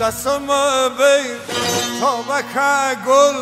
دستم 0.00 0.46
بی 0.88 1.28
تا 2.00 2.16
بکه 2.16 3.00
گل 3.06 3.34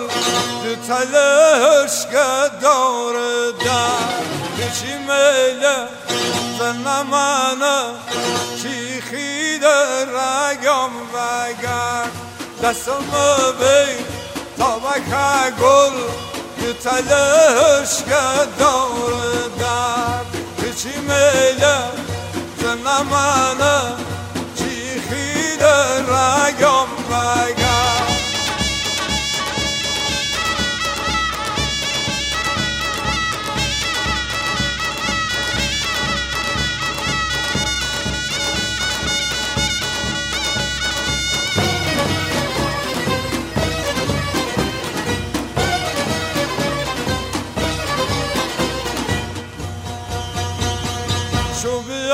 دو 0.65 0.75
تلشک 0.75 2.13
داره 2.63 3.53
در. 3.53 4.65
هیچی 4.65 4.99
میله 4.99 5.77
زن 6.59 7.03
منه 7.03 7.95
چی 8.63 9.01
خید 9.01 9.65
رگم 9.65 10.91
وگر. 11.15 12.11
دستم 12.63 13.05
بی 13.61 14.05
تا 14.59 14.79
بکه 14.79 15.57
گل 15.63 15.97
دو 16.61 16.73
تلشک 16.73 18.09
داره 18.59 19.38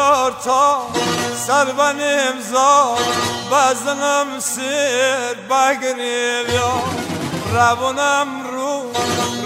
بیار 0.05 0.33
تا 0.44 0.86
سر 1.47 1.66
امضا 2.00 2.97
بزنم 3.52 4.27
سر 4.38 5.34
بگریم 5.50 6.55
یا. 6.55 6.72
روانم 7.55 8.27
رو 8.52 8.83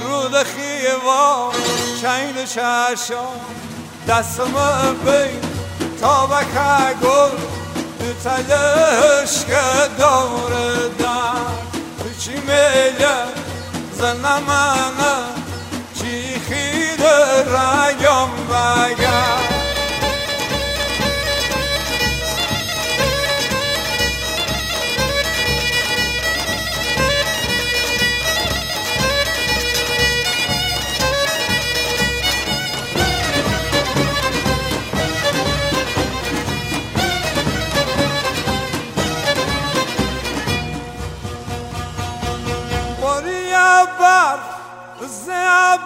رو 0.03 0.29
دخیوا 0.29 1.53
چین 2.01 2.45
چشا 2.45 3.29
دستم 4.09 4.55
بین 5.05 5.41
تا 6.01 6.27
بکه 6.27 6.95
گل 7.03 7.37
دو 7.99 8.31
که 9.47 9.89
داره 9.99 10.89
در. 10.99 11.59
چی 12.21 12.33
میله 12.33 13.19
زنم 13.93 14.49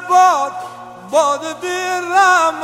باد 0.08 0.52
باد 1.10 1.60
بیرم 1.60 2.60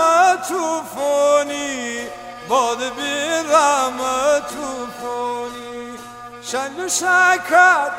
توفونی 0.48 2.06
باد 2.48 2.78
بیرم 2.78 3.98
توفونی 4.38 5.98
شنگ 6.42 6.78
و 6.78 6.88
شکر 6.88 7.90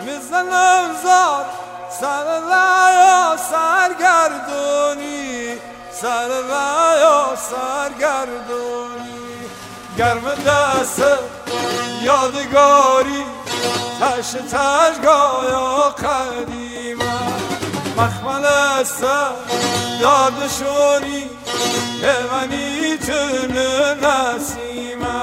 می‌زنم 0.00 0.96
زار 1.02 1.44
سر 2.00 2.40
ریا 2.40 3.36
سرگردونی. 3.50 5.30
سر 5.92 6.28
ریا 6.28 7.36
سرگردونی. 7.36 9.20
گرم 9.98 10.34
دست 10.46 11.02
یادگاری 12.02 13.24
تش 14.00 14.30
تشگاه 14.30 15.94
قدیمه 15.94 17.39
مخمل 18.00 18.44
است 18.44 19.04
دادشونی 20.00 21.24
پیونی 22.00 22.96
تن 22.96 23.54
نسیمه 24.04 25.06
پیونی 25.06 25.19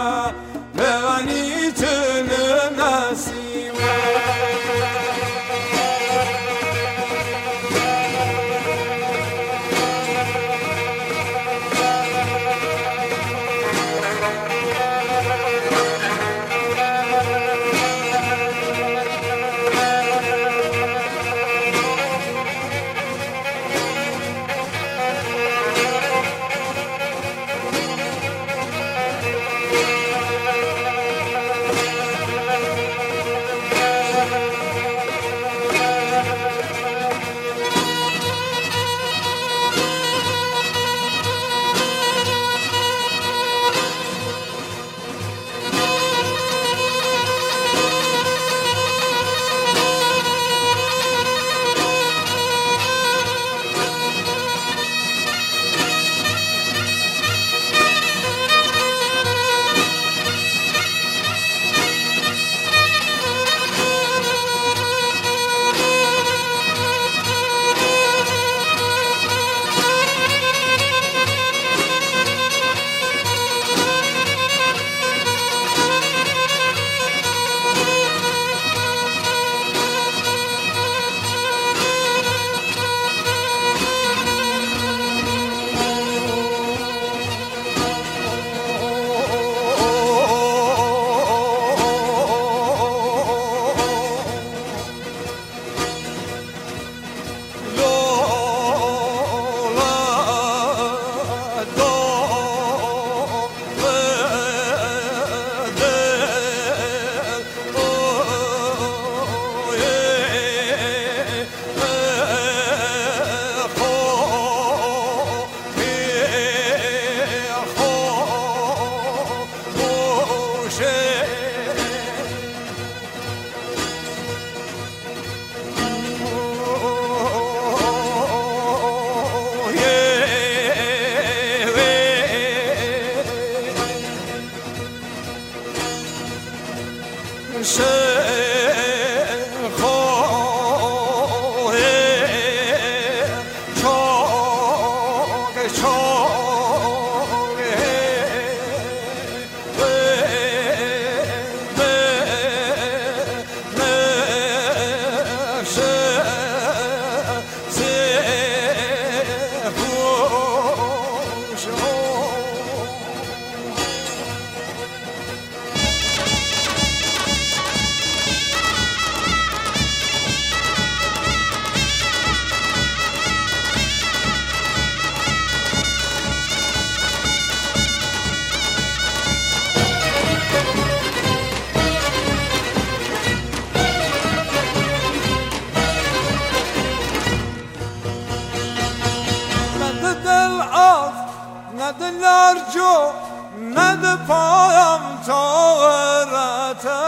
نده 193.77 194.15
پایم 194.27 195.01
تا 195.27 195.75
غرته 195.75 197.03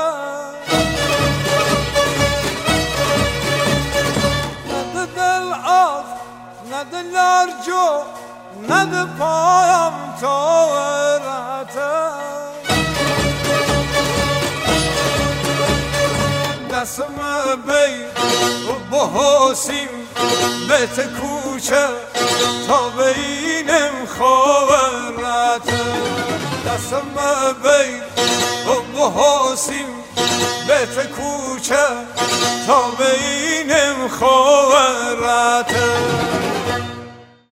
نده 4.69 5.05
دل 5.15 5.53
آز 5.65 6.05
نده 6.71 7.01
لرجو 7.01 7.87
نده 8.69 9.05
پایم 9.19 9.93
تا 10.21 10.67
غرته 10.67 11.99
دستم 16.71 17.05
بی 17.65 18.03
و 18.69 18.95
بحاسیم 18.95 19.89
بهت 20.69 21.07
کوچه 21.19 21.87
تا 22.67 22.89
بینم 22.89 23.98
خواهرت 23.98 23.98
دستم 26.79 27.53
بین 27.63 28.01
و 28.67 29.09
بهت 30.67 31.07
کوچه 31.07 31.75
تا 32.67 32.91
بینم 32.91 34.07
خواهرت 34.07 35.75